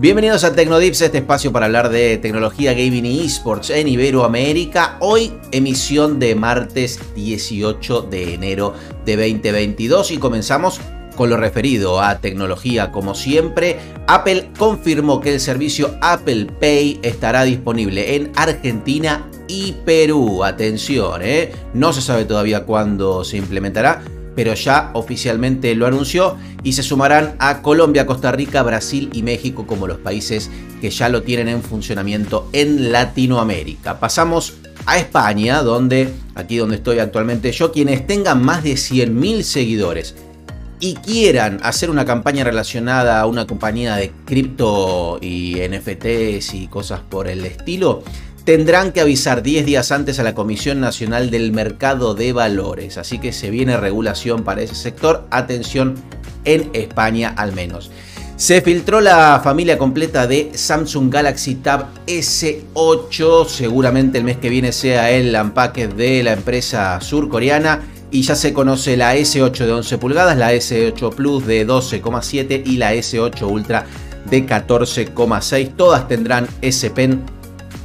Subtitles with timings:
[0.00, 4.96] Bienvenidos a Tecnodips, este espacio para hablar de tecnología, gaming y esports en Iberoamérica.
[5.00, 8.72] Hoy emisión de martes 18 de enero
[9.04, 10.80] de 2022 y comenzamos
[11.16, 13.76] con lo referido a tecnología como siempre.
[14.06, 20.44] Apple confirmó que el servicio Apple Pay estará disponible en Argentina y Perú.
[20.44, 21.52] Atención, ¿eh?
[21.74, 24.00] no se sabe todavía cuándo se implementará
[24.34, 29.66] pero ya oficialmente lo anunció y se sumarán a Colombia, Costa Rica, Brasil y México
[29.66, 34.00] como los países que ya lo tienen en funcionamiento en Latinoamérica.
[34.00, 34.54] Pasamos
[34.86, 40.14] a España, donde aquí donde estoy actualmente yo, quienes tengan más de 100.000 seguidores
[40.80, 47.00] y quieran hacer una campaña relacionada a una compañía de cripto y NFTs y cosas
[47.00, 48.02] por el estilo,
[48.44, 52.98] tendrán que avisar 10 días antes a la Comisión Nacional del Mercado de Valores.
[52.98, 55.26] Así que se viene regulación para ese sector.
[55.30, 55.94] Atención
[56.44, 57.90] en España al menos.
[58.36, 63.46] Se filtró la familia completa de Samsung Galaxy Tab S8.
[63.46, 67.82] Seguramente el mes que viene sea el empaque de la empresa surcoreana.
[68.10, 72.78] Y ya se conoce la S8 de 11 pulgadas, la S8 Plus de 12,7 y
[72.78, 73.84] la S8 Ultra
[74.28, 75.76] de 14,6.
[75.76, 77.22] Todas tendrán S Pen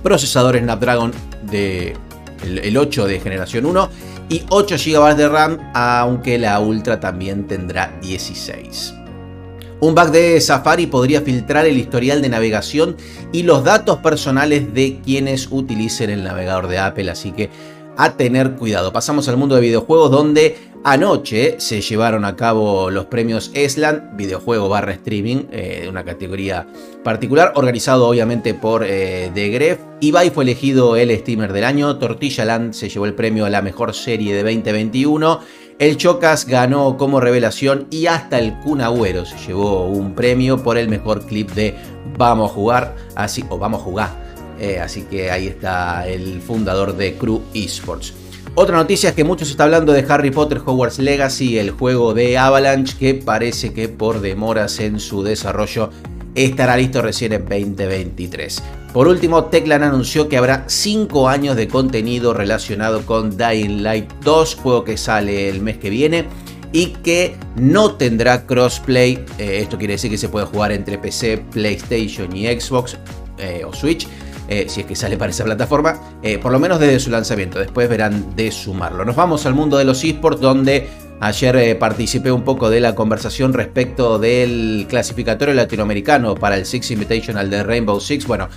[0.06, 1.12] procesador Snapdragon
[1.50, 1.96] de
[2.44, 3.90] el, 8 de generación 1
[4.30, 8.94] y 8 GB de RAM, aunque la Ultra también tendrá 16.
[9.80, 12.96] Un bug de Safari podría filtrar el historial de navegación
[13.34, 17.50] y los datos personales de quienes utilicen el navegador de Apple, así que
[17.98, 18.94] a tener cuidado.
[18.94, 24.70] Pasamos al mundo de videojuegos donde anoche se llevaron a cabo los premios ESLAN, videojuego
[24.70, 26.68] barra streaming, eh, de una categoría
[27.04, 29.80] particular, organizado obviamente por eh, The Gref.
[30.00, 33.64] Ibai fue elegido el streamer del año, Tortilla Land se llevó el premio a la
[33.64, 35.40] mejor serie de 2021.
[35.80, 40.78] El Chocas ganó como revelación y hasta el Kun Agüero se llevó un premio por
[40.78, 41.76] el mejor clip de
[42.16, 44.10] Vamos a jugar, así, o Vamos a jugar,
[44.60, 48.25] eh, así que ahí está el fundador de Crew Esports.
[48.58, 52.38] Otra noticia es que muchos está hablando de Harry Potter Hogwarts Legacy, el juego de
[52.38, 55.90] Avalanche, que parece que por demoras en su desarrollo
[56.36, 58.64] estará listo recién en 2023.
[58.94, 64.56] Por último, Teclan anunció que habrá 5 años de contenido relacionado con Dying Light 2,
[64.56, 66.24] juego que sale el mes que viene
[66.72, 69.26] y que no tendrá crossplay.
[69.38, 72.96] Eh, esto quiere decir que se puede jugar entre PC, PlayStation y Xbox
[73.38, 74.08] eh, o Switch
[74.48, 77.60] eh, si es que sale para esa plataforma, eh, por lo menos desde su lanzamiento.
[77.60, 79.06] Después verán de sumarlo.
[79.06, 80.88] Nos vamos al mundo de los esports, donde
[81.20, 86.92] ayer eh, participé un poco de la conversación respecto del clasificatorio latinoamericano para el Six
[86.92, 88.28] Invitational de Rainbow Six.
[88.28, 88.50] Bueno,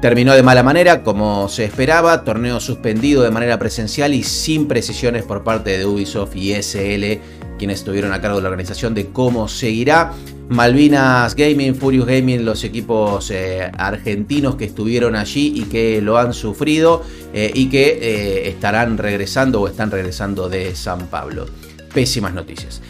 [0.00, 5.24] Terminó de mala manera, como se esperaba, torneo suspendido de manera presencial y sin precisiones
[5.24, 7.20] por parte de Ubisoft y SL,
[7.58, 10.12] quienes estuvieron a cargo de la organización de cómo seguirá.
[10.48, 16.32] Malvinas Gaming, Furious Gaming, los equipos eh, argentinos que estuvieron allí y que lo han
[16.32, 21.44] sufrido eh, y que eh, estarán regresando o están regresando de San Pablo.
[21.92, 22.80] Pésimas noticias.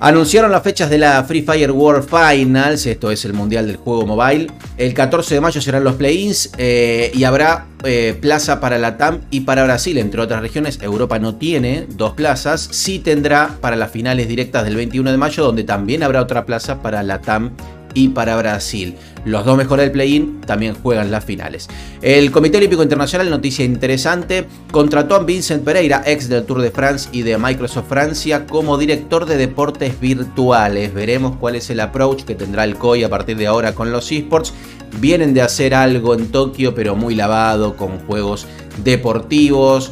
[0.00, 4.06] Anunciaron las fechas de la Free Fire World Finals, esto es el mundial del juego
[4.06, 4.46] mobile.
[4.76, 9.22] El 14 de mayo serán los play-ins eh, y habrá eh, plaza para la TAM
[9.32, 10.78] y para Brasil, entre otras regiones.
[10.82, 15.42] Europa no tiene dos plazas, sí tendrá para las finales directas del 21 de mayo,
[15.42, 17.50] donde también habrá otra plaza para la TAM
[17.98, 18.94] y para Brasil.
[19.24, 21.68] Los dos mejores del play-in también juegan las finales.
[22.00, 27.08] El Comité Olímpico Internacional, noticia interesante, contrató a Vincent Pereira, ex del Tour de France
[27.10, 30.94] y de Microsoft Francia, como director de deportes virtuales.
[30.94, 34.10] Veremos cuál es el approach que tendrá el COI a partir de ahora con los
[34.12, 34.54] esports.
[35.00, 38.46] Vienen de hacer algo en Tokio, pero muy lavado, con juegos
[38.84, 39.90] deportivos.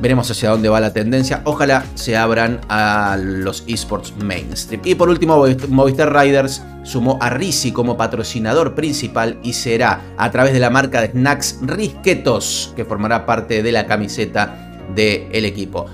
[0.00, 1.42] Veremos hacia dónde va la tendencia.
[1.44, 4.80] Ojalá se abran a los esports mainstream.
[4.84, 10.54] Y por último, Movistar Riders sumó a Risi como patrocinador principal y será a través
[10.54, 15.86] de la marca de snacks Risquetos, que formará parte de la camiseta del equipo.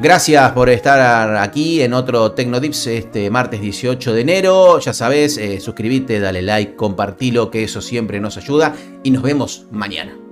[0.00, 4.78] Gracias por estar aquí en otro Tecnodips este martes 18 de enero.
[4.78, 8.74] Ya sabes, eh, suscríbete, dale like, compartilo, que eso siempre nos ayuda.
[9.02, 10.25] Y nos vemos mañana.